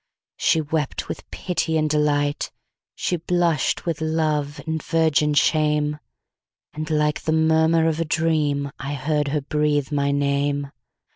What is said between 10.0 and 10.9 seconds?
name.